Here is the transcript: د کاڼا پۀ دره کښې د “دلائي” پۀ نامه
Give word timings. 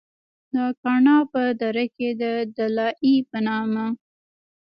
د 0.53 0.55
کاڼا 0.81 1.17
پۀ 1.31 1.43
دره 1.59 1.85
کښې 1.95 2.09
د 2.21 2.23
“دلائي” 2.55 3.15
پۀ 3.29 3.39
نامه 3.45 3.85